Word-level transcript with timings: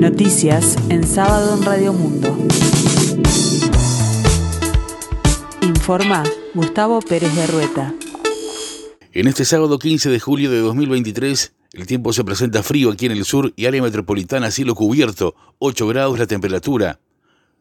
Noticias 0.00 0.78
en 0.88 1.06
sábado 1.06 1.58
en 1.58 1.62
Radio 1.62 1.92
Mundo. 1.92 2.34
Informa 5.60 6.24
Gustavo 6.54 7.00
Pérez 7.02 7.36
de 7.36 7.46
Rueta. 7.46 7.94
En 9.12 9.28
este 9.28 9.44
sábado 9.44 9.78
15 9.78 10.08
de 10.08 10.18
julio 10.18 10.50
de 10.50 10.60
2023, 10.60 11.52
el 11.74 11.86
tiempo 11.86 12.14
se 12.14 12.24
presenta 12.24 12.62
frío 12.62 12.90
aquí 12.90 13.04
en 13.04 13.12
el 13.12 13.26
sur 13.26 13.52
y 13.56 13.66
área 13.66 13.82
metropolitana 13.82 14.50
cielo 14.50 14.74
cubierto, 14.74 15.34
8 15.58 15.86
grados 15.88 16.18
la 16.18 16.26
temperatura. 16.26 16.98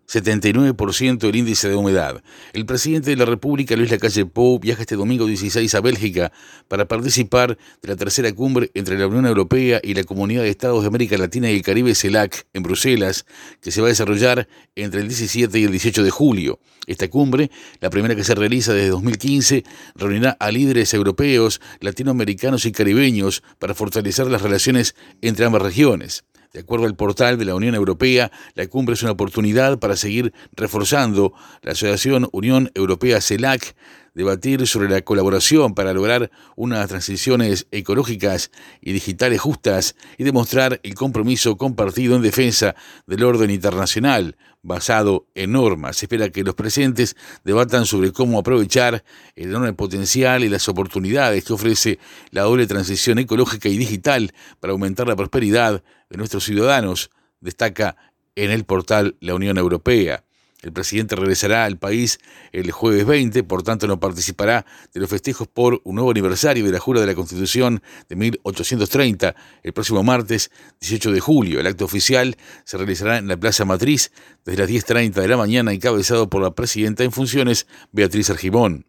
79% 0.09 1.29
el 1.29 1.35
índice 1.35 1.69
de 1.69 1.75
humedad. 1.75 2.23
El 2.53 2.65
presidente 2.65 3.11
de 3.11 3.15
la 3.15 3.25
República, 3.25 3.75
Luis 3.75 3.91
Lacalle 3.91 4.25
Pou, 4.25 4.59
viaja 4.59 4.81
este 4.81 4.95
domingo 4.95 5.27
16 5.27 5.73
a 5.75 5.81
Bélgica 5.81 6.31
para 6.67 6.87
participar 6.87 7.57
de 7.81 7.87
la 7.87 7.95
tercera 7.95 8.33
cumbre 8.33 8.71
entre 8.73 8.97
la 8.97 9.05
Unión 9.05 9.27
Europea 9.27 9.79
y 9.83 9.93
la 9.93 10.03
Comunidad 10.03 10.41
de 10.41 10.49
Estados 10.49 10.81
de 10.81 10.87
América 10.87 11.15
Latina 11.17 11.51
y 11.51 11.57
el 11.57 11.61
Caribe, 11.61 11.93
CELAC, 11.93 12.47
en 12.53 12.63
Bruselas, 12.63 13.25
que 13.61 13.71
se 13.71 13.81
va 13.81 13.87
a 13.87 13.89
desarrollar 13.89 14.47
entre 14.75 15.01
el 15.01 15.07
17 15.07 15.59
y 15.59 15.63
el 15.65 15.71
18 15.71 16.03
de 16.03 16.09
julio. 16.09 16.59
Esta 16.87 17.07
cumbre, 17.07 17.51
la 17.79 17.91
primera 17.91 18.15
que 18.15 18.23
se 18.23 18.33
realiza 18.33 18.73
desde 18.73 18.89
2015, 18.89 19.63
reunirá 19.93 20.31
a 20.39 20.49
líderes 20.49 20.91
europeos, 20.95 21.61
latinoamericanos 21.81 22.65
y 22.65 22.71
caribeños 22.71 23.43
para 23.59 23.75
fortalecer 23.75 24.25
las 24.25 24.41
relaciones 24.41 24.95
entre 25.21 25.45
ambas 25.45 25.61
regiones. 25.61 26.23
De 26.53 26.61
acuerdo 26.61 26.87
al 26.87 26.95
portal 26.95 27.37
de 27.37 27.45
la 27.45 27.53
Unión 27.53 27.75
Europea, 27.75 28.31
la 28.55 28.65
cumbre 28.65 28.93
es 28.95 29.03
una 29.03 29.11
oportunidad 29.11 29.77
para 29.77 29.95
seguir 29.95 30.33
reforzando 30.53 31.33
la 31.61 31.73
Asociación 31.73 32.27
Unión 32.31 32.71
Europea-CELAC, 32.73 33.75
debatir 34.19 34.67
sobre 34.67 34.89
la 34.89 35.01
colaboración 35.01 35.73
para 35.73 35.93
lograr 35.93 36.29
unas 36.57 36.89
transiciones 36.89 37.67
ecológicas 37.71 38.51
y 38.81 38.91
digitales 38.91 39.39
justas 39.39 39.95
y 40.17 40.25
demostrar 40.25 40.81
el 40.83 40.93
compromiso 40.93 41.55
compartido 41.55 42.17
en 42.17 42.21
defensa 42.21 42.75
del 43.07 43.23
orden 43.23 43.49
internacional 43.49 44.35
basado 44.61 45.25
en 45.35 45.53
normas. 45.53 45.95
Se 45.95 46.05
espera 46.05 46.31
que 46.31 46.43
los 46.43 46.53
presentes 46.53 47.15
debatan 47.45 47.85
sobre 47.85 48.11
cómo 48.11 48.37
aprovechar 48.39 49.05
el 49.37 49.51
enorme 49.51 49.71
potencial 49.71 50.43
y 50.43 50.49
las 50.49 50.67
oportunidades 50.67 51.45
que 51.45 51.53
ofrece 51.53 51.97
la 52.31 52.41
doble 52.41 52.67
transición 52.67 53.19
ecológica 53.19 53.69
y 53.69 53.77
digital 53.77 54.33
para 54.59 54.73
aumentar 54.73 55.07
la 55.07 55.15
prosperidad 55.15 55.81
de 56.09 56.17
nuestros 56.17 56.43
ciudadanos, 56.43 57.09
destaca 57.39 57.95
en 58.35 58.51
el 58.51 58.65
portal 58.65 59.15
La 59.21 59.33
Unión 59.33 59.57
Europea. 59.57 60.25
El 60.61 60.73
presidente 60.73 61.15
regresará 61.15 61.63
al 61.63 61.77
país 61.77 62.19
el 62.51 62.71
jueves 62.71 63.05
20, 63.05 63.43
por 63.43 63.63
tanto 63.63 63.87
no 63.87 63.99
participará 63.99 64.65
de 64.93 64.99
los 64.99 65.09
festejos 65.09 65.47
por 65.47 65.79
un 65.85 65.95
nuevo 65.95 66.11
aniversario 66.11 66.65
de 66.65 66.71
la 66.71 66.79
Jura 66.79 66.99
de 66.99 67.07
la 67.07 67.15
Constitución 67.15 67.81
de 68.09 68.15
1830, 68.17 69.35
el 69.63 69.73
próximo 69.73 70.03
martes 70.03 70.51
18 70.81 71.13
de 71.13 71.19
julio. 71.21 71.61
El 71.61 71.67
acto 71.67 71.85
oficial 71.85 72.35
se 72.65 72.75
realizará 72.75 73.19
en 73.19 73.29
la 73.29 73.37
Plaza 73.37 73.63
Matriz 73.63 74.11
desde 74.43 74.59
las 74.59 74.69
10.30 74.69 75.13
de 75.13 75.27
la 75.29 75.37
mañana, 75.37 75.71
encabezado 75.71 76.29
por 76.29 76.41
la 76.41 76.51
presidenta 76.51 77.05
en 77.05 77.13
funciones, 77.13 77.65
Beatriz 77.93 78.29
Argimón. 78.29 78.85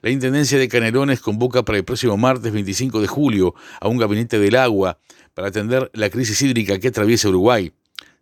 La 0.00 0.10
Intendencia 0.10 0.58
de 0.58 0.66
Canelones 0.66 1.20
convoca 1.20 1.62
para 1.62 1.76
el 1.76 1.84
próximo 1.84 2.16
martes 2.16 2.52
25 2.52 3.02
de 3.02 3.06
julio 3.06 3.54
a 3.80 3.88
un 3.88 3.98
gabinete 3.98 4.38
del 4.38 4.56
agua 4.56 4.98
para 5.34 5.48
atender 5.48 5.90
la 5.92 6.08
crisis 6.08 6.40
hídrica 6.40 6.78
que 6.78 6.88
atraviesa 6.88 7.28
Uruguay. 7.28 7.72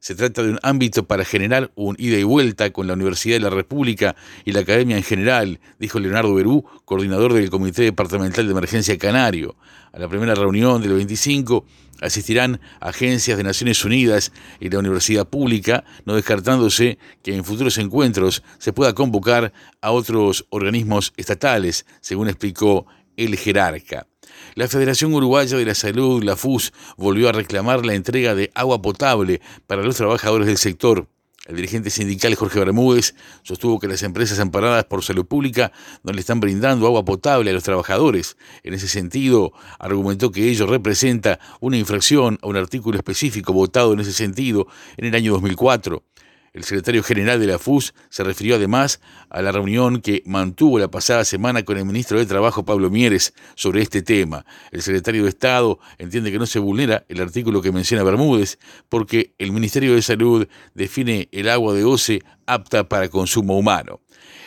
Se 0.00 0.14
trata 0.14 0.42
de 0.42 0.52
un 0.52 0.58
ámbito 0.62 1.06
para 1.06 1.26
generar 1.26 1.72
un 1.74 1.94
ida 1.98 2.16
y 2.16 2.22
vuelta 2.22 2.70
con 2.72 2.86
la 2.86 2.94
Universidad 2.94 3.36
de 3.36 3.40
la 3.40 3.50
República 3.50 4.16
y 4.46 4.52
la 4.52 4.60
Academia 4.60 4.96
en 4.96 5.02
general, 5.02 5.60
dijo 5.78 6.00
Leonardo 6.00 6.34
Berú, 6.34 6.64
coordinador 6.86 7.34
del 7.34 7.50
Comité 7.50 7.82
Departamental 7.82 8.46
de 8.46 8.52
Emergencia 8.52 8.96
Canario. 8.96 9.56
A 9.92 9.98
la 9.98 10.08
primera 10.08 10.34
reunión 10.34 10.80
del 10.80 10.94
25 10.94 11.66
asistirán 12.00 12.62
agencias 12.80 13.36
de 13.36 13.44
Naciones 13.44 13.84
Unidas 13.84 14.32
y 14.58 14.70
la 14.70 14.78
Universidad 14.78 15.28
Pública, 15.28 15.84
no 16.06 16.14
descartándose 16.14 16.96
que 17.22 17.34
en 17.34 17.44
futuros 17.44 17.76
encuentros 17.76 18.42
se 18.56 18.72
pueda 18.72 18.94
convocar 18.94 19.52
a 19.82 19.90
otros 19.90 20.46
organismos 20.48 21.12
estatales, 21.18 21.84
según 22.00 22.28
explicó 22.28 22.86
el 23.18 23.36
jerarca. 23.36 24.06
La 24.54 24.68
Federación 24.68 25.14
Uruguaya 25.14 25.56
de 25.56 25.64
la 25.64 25.74
Salud, 25.74 26.22
la 26.22 26.36
FUS, 26.36 26.72
volvió 26.96 27.28
a 27.28 27.32
reclamar 27.32 27.86
la 27.86 27.94
entrega 27.94 28.34
de 28.34 28.50
agua 28.54 28.82
potable 28.82 29.40
para 29.66 29.82
los 29.82 29.96
trabajadores 29.96 30.46
del 30.46 30.58
sector. 30.58 31.08
El 31.46 31.56
dirigente 31.56 31.90
sindical 31.90 32.34
Jorge 32.34 32.58
Bermúdez 32.60 33.14
sostuvo 33.42 33.80
que 33.80 33.88
las 33.88 34.02
empresas 34.02 34.38
amparadas 34.38 34.84
por 34.84 35.02
salud 35.02 35.26
pública 35.26 35.72
no 36.04 36.12
le 36.12 36.20
están 36.20 36.38
brindando 36.38 36.86
agua 36.86 37.04
potable 37.04 37.50
a 37.50 37.52
los 37.52 37.64
trabajadores. 37.64 38.36
En 38.62 38.74
ese 38.74 38.86
sentido, 38.86 39.52
argumentó 39.78 40.30
que 40.30 40.48
ello 40.48 40.66
representa 40.66 41.40
una 41.60 41.76
infracción 41.76 42.38
a 42.42 42.46
un 42.46 42.56
artículo 42.56 42.98
específico 42.98 43.52
votado 43.52 43.94
en 43.94 44.00
ese 44.00 44.12
sentido 44.12 44.66
en 44.96 45.06
el 45.06 45.14
año 45.14 45.32
2004. 45.32 46.04
El 46.52 46.64
secretario 46.64 47.04
general 47.04 47.38
de 47.38 47.46
la 47.46 47.60
FUS 47.60 47.94
se 48.08 48.24
refirió 48.24 48.56
además 48.56 49.00
a 49.28 49.40
la 49.40 49.52
reunión 49.52 50.00
que 50.00 50.24
mantuvo 50.26 50.80
la 50.80 50.90
pasada 50.90 51.24
semana 51.24 51.62
con 51.62 51.78
el 51.78 51.84
ministro 51.84 52.18
de 52.18 52.26
Trabajo, 52.26 52.64
Pablo 52.64 52.90
Mieres, 52.90 53.34
sobre 53.54 53.82
este 53.82 54.02
tema. 54.02 54.44
El 54.72 54.82
secretario 54.82 55.22
de 55.22 55.28
Estado 55.28 55.78
entiende 55.98 56.32
que 56.32 56.40
no 56.40 56.46
se 56.46 56.58
vulnera 56.58 57.04
el 57.08 57.20
artículo 57.20 57.62
que 57.62 57.70
menciona 57.70 58.02
Bermúdez, 58.02 58.58
porque 58.88 59.32
el 59.38 59.52
Ministerio 59.52 59.94
de 59.94 60.02
Salud 60.02 60.48
define 60.74 61.28
el 61.30 61.48
agua 61.48 61.72
de 61.72 61.84
OCE 61.84 62.20
apta 62.46 62.88
para 62.88 63.08
consumo 63.08 63.56
humano. 63.56 64.00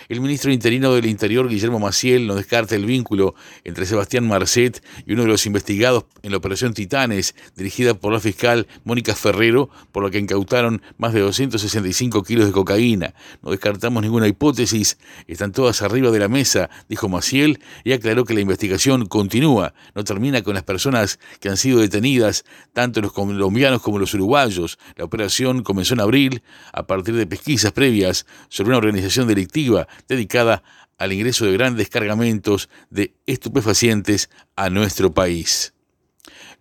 El 0.09 0.19
ministro 0.19 0.51
interino 0.51 0.93
del 0.93 1.05
Interior, 1.05 1.47
Guillermo 1.47 1.79
Maciel, 1.79 2.27
no 2.27 2.35
descarta 2.35 2.75
el 2.75 2.85
vínculo 2.85 3.35
entre 3.63 3.85
Sebastián 3.85 4.27
Marcet 4.27 4.83
y 5.05 5.13
uno 5.13 5.21
de 5.21 5.29
los 5.29 5.45
investigados 5.45 6.05
en 6.23 6.31
la 6.31 6.37
Operación 6.37 6.73
Titanes, 6.73 7.35
dirigida 7.55 7.93
por 7.93 8.11
la 8.11 8.19
fiscal 8.19 8.67
Mónica 8.83 9.15
Ferrero, 9.15 9.69
por 9.93 10.03
la 10.03 10.09
que 10.09 10.19
incautaron 10.19 10.81
más 10.97 11.13
de 11.13 11.21
265 11.21 12.21
kilos 12.23 12.47
de 12.47 12.51
cocaína. 12.51 13.13
No 13.41 13.51
descartamos 13.51 14.03
ninguna 14.03 14.27
hipótesis, 14.27 14.97
están 15.27 15.53
todas 15.53 15.81
arriba 15.81 16.11
de 16.11 16.19
la 16.19 16.27
mesa, 16.27 16.69
dijo 16.89 17.07
Maciel, 17.07 17.61
y 17.85 17.93
aclaró 17.93 18.25
que 18.25 18.33
la 18.33 18.41
investigación 18.41 19.05
continúa, 19.05 19.73
no 19.95 20.03
termina 20.03 20.41
con 20.41 20.53
las 20.53 20.63
personas 20.63 21.17
que 21.39 21.47
han 21.47 21.55
sido 21.57 21.79
detenidas, 21.79 22.43
tanto 22.73 22.99
los 22.99 23.13
colombianos 23.13 23.81
como 23.81 23.99
los 23.99 24.13
uruguayos. 24.13 24.77
La 24.97 25.05
operación 25.05 25.63
comenzó 25.63 25.93
en 25.93 26.01
abril, 26.01 26.43
a 26.73 26.87
partir 26.87 27.15
de 27.15 27.25
pesquisas 27.25 27.71
previas 27.71 28.25
sobre 28.49 28.69
una 28.69 28.77
organización 28.77 29.27
delictiva 29.27 29.87
dedicada 30.07 30.63
al 30.97 31.11
ingreso 31.11 31.45
de 31.45 31.53
grandes 31.53 31.89
cargamentos 31.89 32.69
de 32.89 33.13
estupefacientes 33.25 34.29
a 34.55 34.69
nuestro 34.69 35.13
país. 35.13 35.72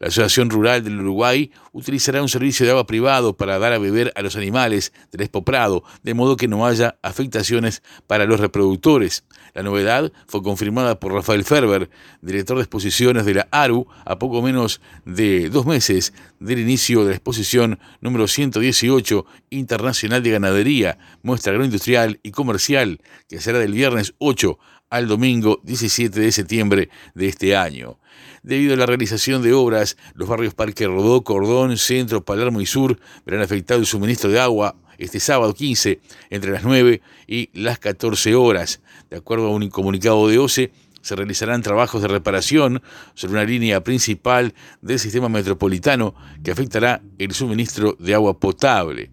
La 0.02 0.08
Asociación 0.08 0.50
Rural 0.50 0.82
del 0.82 0.98
Uruguay 0.98 1.52
utilizará 1.70 2.20
un 2.22 2.28
servicio 2.28 2.66
de 2.66 2.72
agua 2.72 2.88
privado 2.88 3.36
para 3.36 3.60
dar 3.60 3.72
a 3.72 3.78
beber 3.78 4.12
a 4.16 4.22
los 4.22 4.34
animales 4.34 4.92
del 5.12 5.20
Expo 5.20 5.44
Prado, 5.44 5.84
de 6.02 6.12
modo 6.12 6.36
que 6.36 6.48
no 6.48 6.66
haya 6.66 6.98
afectaciones 7.02 7.84
para 8.08 8.24
los 8.24 8.40
reproductores. 8.40 9.24
La 9.54 9.62
novedad 9.62 10.10
fue 10.26 10.42
confirmada 10.42 10.98
por 10.98 11.12
Rafael 11.12 11.44
Ferber, 11.44 11.88
director 12.20 12.56
de 12.56 12.64
exposiciones 12.64 13.24
de 13.24 13.34
la 13.34 13.48
ARU, 13.52 13.86
a 14.04 14.18
poco 14.18 14.42
menos 14.42 14.80
de 15.04 15.48
dos 15.50 15.66
meses 15.66 16.12
del 16.40 16.58
inicio 16.58 17.04
de 17.04 17.10
la 17.10 17.16
exposición 17.16 17.78
número 18.00 18.26
118 18.26 19.24
Internacional 19.50 20.20
de 20.20 20.30
Ganadería, 20.30 20.98
muestra 21.22 21.52
agroindustrial 21.52 22.18
y 22.24 22.32
comercial, 22.32 23.00
que 23.28 23.40
será 23.40 23.60
del 23.60 23.72
viernes 23.72 24.14
8 24.18 24.58
al 24.92 25.08
domingo 25.08 25.58
17 25.64 26.20
de 26.20 26.30
septiembre 26.30 26.90
de 27.14 27.26
este 27.26 27.56
año. 27.56 27.98
Debido 28.42 28.74
a 28.74 28.76
la 28.76 28.84
realización 28.84 29.42
de 29.42 29.54
obras, 29.54 29.96
los 30.12 30.28
barrios 30.28 30.52
Parque 30.52 30.86
Rodó, 30.86 31.24
Cordón, 31.24 31.78
Centro, 31.78 32.26
Palermo 32.26 32.60
y 32.60 32.66
Sur 32.66 33.00
verán 33.24 33.40
afectado 33.40 33.80
el 33.80 33.86
suministro 33.86 34.30
de 34.30 34.38
agua 34.38 34.76
este 34.98 35.18
sábado 35.18 35.54
15 35.54 35.98
entre 36.28 36.50
las 36.50 36.64
9 36.64 37.00
y 37.26 37.48
las 37.54 37.78
14 37.78 38.34
horas. 38.34 38.82
De 39.08 39.16
acuerdo 39.16 39.46
a 39.46 39.54
un 39.54 39.66
comunicado 39.70 40.28
de 40.28 40.38
OCE, 40.38 40.72
se 41.00 41.16
realizarán 41.16 41.62
trabajos 41.62 42.02
de 42.02 42.08
reparación 42.08 42.82
sobre 43.14 43.32
una 43.32 43.44
línea 43.44 43.82
principal 43.82 44.52
del 44.82 44.98
sistema 44.98 45.30
metropolitano 45.30 46.14
que 46.44 46.50
afectará 46.50 47.00
el 47.16 47.32
suministro 47.32 47.96
de 47.98 48.12
agua 48.12 48.38
potable. 48.38 49.10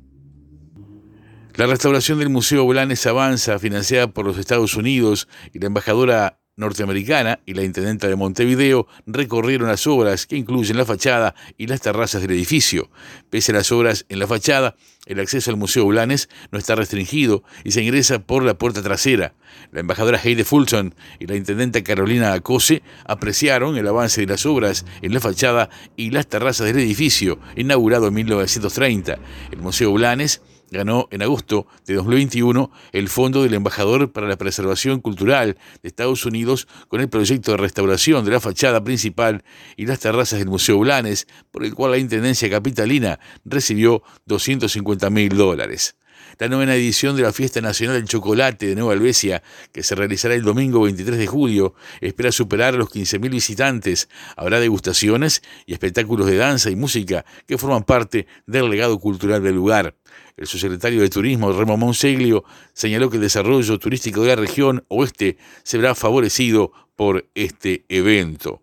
La 1.59 1.67
restauración 1.67 2.19
del 2.19 2.29
Museo 2.29 2.65
Blanes 2.65 3.05
avanza, 3.05 3.59
financiada 3.59 4.07
por 4.07 4.25
los 4.25 4.37
Estados 4.37 4.75
Unidos 4.75 5.27
y 5.51 5.59
la 5.59 5.65
embajadora 5.65 6.39
norteamericana 6.55 7.41
y 7.45 7.53
la 7.53 7.63
intendenta 7.63 8.07
de 8.07 8.15
Montevideo 8.15 8.87
recorrieron 9.05 9.67
las 9.67 9.85
obras 9.85 10.25
que 10.25 10.37
incluyen 10.37 10.77
la 10.77 10.85
fachada 10.85 11.35
y 11.57 11.67
las 11.67 11.81
terrazas 11.81 12.21
del 12.21 12.31
edificio. 12.31 12.89
Pese 13.29 13.51
a 13.51 13.55
las 13.55 13.73
obras 13.73 14.05
en 14.07 14.19
la 14.19 14.27
fachada, 14.27 14.77
el 15.05 15.19
acceso 15.19 15.51
al 15.51 15.57
Museo 15.57 15.85
Blanes 15.85 16.29
no 16.49 16.59
está 16.59 16.75
restringido 16.75 17.43
y 17.65 17.71
se 17.71 17.83
ingresa 17.83 18.19
por 18.19 18.45
la 18.45 18.57
puerta 18.57 18.81
trasera. 18.81 19.33
La 19.73 19.81
embajadora 19.81 20.21
Heide 20.23 20.45
Fulton 20.45 20.95
y 21.19 21.27
la 21.27 21.35
intendenta 21.35 21.83
Carolina 21.83 22.31
Acose 22.31 22.83
apreciaron 23.03 23.75
el 23.75 23.85
avance 23.85 24.21
de 24.21 24.27
las 24.27 24.45
obras 24.45 24.85
en 25.01 25.13
la 25.13 25.19
fachada 25.19 25.69
y 25.97 26.11
las 26.11 26.27
terrazas 26.27 26.67
del 26.67 26.79
edificio, 26.79 27.37
inaugurado 27.57 28.07
en 28.07 28.13
1930. 28.13 29.19
El 29.51 29.59
Museo 29.59 29.91
Blanes 29.91 30.41
ganó 30.71 31.07
en 31.11 31.21
agosto 31.21 31.67
de 31.85 31.95
2021 31.95 32.71
el 32.91 33.09
Fondo 33.09 33.43
del 33.43 33.53
Embajador 33.53 34.11
para 34.11 34.27
la 34.27 34.37
Preservación 34.37 34.99
Cultural 35.01 35.57
de 35.81 35.89
Estados 35.89 36.25
Unidos 36.25 36.67
con 36.87 37.01
el 37.01 37.09
proyecto 37.09 37.51
de 37.51 37.57
restauración 37.57 38.25
de 38.25 38.31
la 38.31 38.39
fachada 38.39 38.83
principal 38.83 39.43
y 39.77 39.85
las 39.85 39.99
terrazas 39.99 40.39
del 40.39 40.49
Museo 40.49 40.79
Blanes, 40.79 41.27
por 41.51 41.65
el 41.65 41.73
cual 41.73 41.91
la 41.91 41.97
Intendencia 41.97 42.49
Capitalina 42.49 43.19
recibió 43.45 44.03
250 44.25 45.09
mil 45.09 45.29
dólares. 45.29 45.95
La 46.37 46.47
novena 46.47 46.75
edición 46.75 47.15
de 47.15 47.23
la 47.23 47.33
Fiesta 47.33 47.61
Nacional 47.61 47.95
del 47.97 48.07
Chocolate 48.07 48.67
de 48.67 48.75
Nueva 48.75 48.93
Albesia, 48.93 49.43
que 49.71 49.83
se 49.83 49.95
realizará 49.95 50.35
el 50.35 50.43
domingo 50.43 50.81
23 50.81 51.17
de 51.17 51.27
julio, 51.27 51.73
espera 52.01 52.31
superar 52.31 52.75
los 52.75 52.89
15.000 52.89 53.29
visitantes. 53.29 54.09
Habrá 54.35 54.59
degustaciones 54.59 55.41
y 55.65 55.73
espectáculos 55.73 56.27
de 56.27 56.37
danza 56.37 56.69
y 56.69 56.75
música 56.75 57.25
que 57.45 57.57
forman 57.57 57.83
parte 57.83 58.27
del 58.45 58.69
legado 58.69 58.99
cultural 58.99 59.43
del 59.43 59.55
lugar. 59.55 59.95
El 60.37 60.47
subsecretario 60.47 61.01
de 61.01 61.09
Turismo, 61.09 61.51
Remo 61.51 61.77
Monseglio, 61.77 62.43
señaló 62.73 63.09
que 63.09 63.17
el 63.17 63.23
desarrollo 63.23 63.77
turístico 63.77 64.21
de 64.21 64.29
la 64.29 64.35
región 64.35 64.85
oeste 64.87 65.37
se 65.63 65.77
verá 65.77 65.95
favorecido 65.95 66.71
por 66.95 67.29
este 67.35 67.85
evento. 67.89 68.61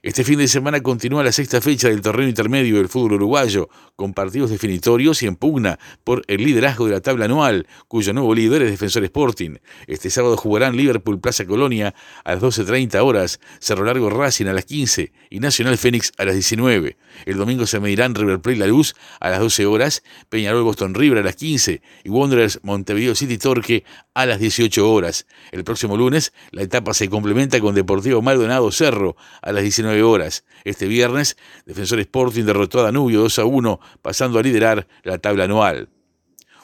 Este 0.00 0.22
fin 0.22 0.38
de 0.38 0.46
semana 0.46 0.80
continúa 0.80 1.24
la 1.24 1.32
sexta 1.32 1.60
fecha 1.60 1.88
del 1.88 2.02
torneo 2.02 2.28
intermedio 2.28 2.76
del 2.76 2.88
fútbol 2.88 3.14
uruguayo, 3.14 3.68
con 3.96 4.14
partidos 4.14 4.50
definitorios 4.50 5.24
y 5.24 5.26
en 5.26 5.34
pugna 5.34 5.80
por 6.04 6.22
el 6.28 6.44
liderazgo 6.44 6.86
de 6.86 6.92
la 6.92 7.00
tabla 7.00 7.24
anual, 7.24 7.66
cuyo 7.88 8.12
nuevo 8.12 8.32
líder 8.32 8.62
es 8.62 8.70
Defensor 8.70 9.02
Sporting. 9.02 9.56
Este 9.88 10.08
sábado 10.08 10.36
jugarán 10.36 10.76
Liverpool 10.76 11.20
Plaza 11.20 11.46
Colonia 11.46 11.96
a 12.22 12.34
las 12.34 12.40
12.30 12.40 13.02
horas, 13.02 13.40
Cerro 13.58 13.84
Largo 13.84 14.08
Racing 14.08 14.46
a 14.46 14.52
las 14.52 14.66
15 14.66 15.10
y 15.30 15.40
Nacional 15.40 15.76
Fénix 15.76 16.12
a 16.16 16.24
las 16.24 16.34
19. 16.34 16.96
El 17.26 17.36
domingo 17.36 17.66
se 17.66 17.80
medirán 17.80 18.14
River 18.14 18.38
Plate 18.38 18.60
La 18.60 18.66
Luz 18.68 18.94
a 19.18 19.30
las 19.30 19.40
12 19.40 19.66
horas, 19.66 20.04
Peñarol 20.28 20.62
Boston 20.62 20.94
River 20.94 21.18
a 21.18 21.22
las 21.22 21.34
15 21.34 21.82
y 22.04 22.08
Wanderers 22.08 22.60
Montevideo 22.62 23.16
City 23.16 23.36
Torque 23.36 23.82
a 24.18 24.26
las 24.26 24.40
18 24.40 24.90
horas. 24.90 25.28
El 25.52 25.62
próximo 25.62 25.96
lunes 25.96 26.32
la 26.50 26.62
etapa 26.62 26.92
se 26.92 27.08
complementa 27.08 27.60
con 27.60 27.76
Deportivo 27.76 28.20
Maldonado 28.20 28.72
Cerro 28.72 29.16
a 29.42 29.52
las 29.52 29.62
19 29.62 30.02
horas. 30.02 30.44
Este 30.64 30.88
viernes, 30.88 31.36
Defensor 31.66 32.00
Sporting 32.00 32.42
derrotó 32.42 32.80
a 32.80 32.82
Danubio 32.82 33.20
2 33.20 33.38
a 33.38 33.44
1 33.44 33.80
pasando 34.02 34.40
a 34.40 34.42
liderar 34.42 34.88
la 35.04 35.18
tabla 35.18 35.44
anual. 35.44 35.88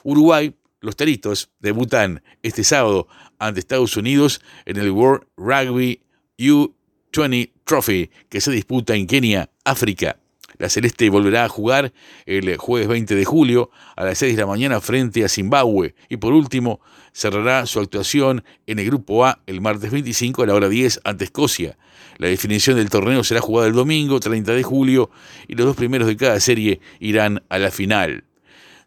Uruguay, 0.02 0.52
los 0.80 0.96
Teritos, 0.96 1.48
debutan 1.60 2.24
este 2.42 2.64
sábado 2.64 3.06
ante 3.38 3.60
Estados 3.60 3.96
Unidos 3.96 4.40
en 4.64 4.76
el 4.76 4.90
World 4.90 5.24
Rugby 5.36 6.02
U20 6.36 7.52
Trophy 7.62 8.10
que 8.28 8.40
se 8.40 8.50
disputa 8.50 8.96
en 8.96 9.06
Kenia, 9.06 9.48
África. 9.64 10.18
La 10.58 10.68
Celeste 10.68 11.10
volverá 11.10 11.44
a 11.44 11.48
jugar 11.48 11.92
el 12.26 12.56
jueves 12.56 12.88
20 12.88 13.14
de 13.14 13.24
julio 13.24 13.70
a 13.96 14.04
las 14.04 14.18
6 14.18 14.36
de 14.36 14.42
la 14.42 14.46
mañana 14.46 14.80
frente 14.80 15.24
a 15.24 15.28
Zimbabue 15.28 15.94
y 16.08 16.16
por 16.16 16.32
último 16.32 16.80
cerrará 17.12 17.66
su 17.66 17.80
actuación 17.80 18.44
en 18.66 18.78
el 18.78 18.86
Grupo 18.86 19.24
A 19.24 19.40
el 19.46 19.60
martes 19.60 19.90
25 19.90 20.42
a 20.42 20.46
la 20.46 20.54
hora 20.54 20.68
10 20.68 21.00
ante 21.04 21.24
Escocia. 21.24 21.76
La 22.18 22.28
definición 22.28 22.76
del 22.76 22.90
torneo 22.90 23.24
será 23.24 23.40
jugada 23.40 23.68
el 23.68 23.74
domingo 23.74 24.20
30 24.20 24.52
de 24.52 24.62
julio 24.62 25.10
y 25.48 25.54
los 25.54 25.66
dos 25.66 25.76
primeros 25.76 26.06
de 26.06 26.16
cada 26.16 26.38
serie 26.38 26.80
irán 27.00 27.42
a 27.48 27.58
la 27.58 27.70
final. 27.70 28.24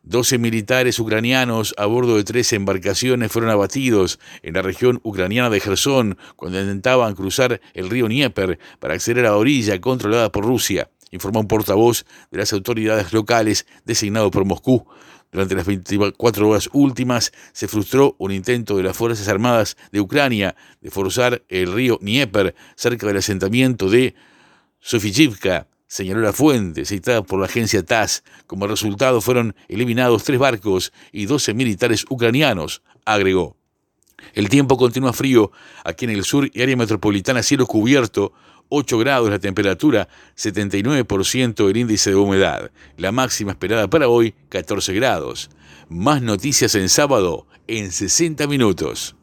12 0.03 0.37
militares 0.37 0.99
ucranianos 0.99 1.75
a 1.77 1.85
bordo 1.85 2.15
de 2.15 2.23
tres 2.23 2.53
embarcaciones 2.53 3.29
fueron 3.29 3.51
abatidos 3.51 4.19
en 4.41 4.53
la 4.53 4.61
región 4.61 5.01
ucraniana 5.03 5.49
de 5.49 5.59
Gerson 5.59 6.17
cuando 6.37 6.61
intentaban 6.61 7.13
cruzar 7.13 7.59
el 7.73 7.89
río 7.89 8.05
Dnieper 8.05 8.57
para 8.79 8.93
acceder 8.93 9.25
a 9.25 9.31
la 9.31 9.37
orilla 9.37 9.81
controlada 9.81 10.31
por 10.31 10.45
Rusia, 10.45 10.89
informó 11.11 11.41
un 11.41 11.47
portavoz 11.47 12.05
de 12.31 12.39
las 12.39 12.53
autoridades 12.53 13.13
locales 13.13 13.65
designado 13.85 14.31
por 14.31 14.45
Moscú. 14.45 14.85
Durante 15.31 15.55
las 15.55 15.65
24 15.65 16.49
horas 16.49 16.69
últimas 16.71 17.33
se 17.51 17.67
frustró 17.67 18.15
un 18.17 18.31
intento 18.31 18.77
de 18.77 18.83
las 18.83 18.95
Fuerzas 18.95 19.27
Armadas 19.27 19.75
de 19.91 19.99
Ucrania 19.99 20.55
de 20.81 20.89
forzar 20.89 21.43
el 21.49 21.73
río 21.73 21.97
Dnieper 22.01 22.55
cerca 22.75 23.07
del 23.07 23.17
asentamiento 23.17 23.89
de 23.89 24.15
Sofijivka, 24.79 25.67
señaló 25.87 26.21
la 26.21 26.33
fuente 26.33 26.85
citada 26.85 27.23
por 27.23 27.39
la 27.39 27.45
agencia 27.45 27.83
TASS. 27.83 28.23
Como 28.45 28.67
resultado 28.67 29.19
fueron 29.21 29.55
eliminados 29.67 30.23
tres 30.23 30.39
barcos 30.39 30.93
y 31.11 31.25
12 31.25 31.53
militares 31.53 32.05
ucranianos, 32.09 32.81
agregó. 33.05 33.56
El 34.33 34.49
tiempo 34.49 34.77
continúa 34.77 35.13
frío 35.13 35.51
aquí 35.83 36.05
en 36.05 36.11
el 36.11 36.23
sur 36.23 36.49
y 36.53 36.61
área 36.61 36.75
metropolitana 36.77 37.43
cielo 37.43 37.65
cubierto, 37.65 38.33
8 38.69 38.97
grados 38.97 39.29
la 39.29 39.39
temperatura, 39.39 40.07
79% 40.37 41.69
el 41.69 41.77
índice 41.77 42.11
de 42.11 42.15
humedad. 42.15 42.71
La 42.97 43.11
máxima 43.11 43.51
esperada 43.51 43.89
para 43.89 44.07
hoy, 44.07 44.35
14 44.49 44.93
grados. 44.93 45.49
Más 45.89 46.21
noticias 46.21 46.75
en 46.75 46.89
sábado 46.89 47.47
en 47.67 47.91
60 47.91 48.47
minutos. 48.47 49.16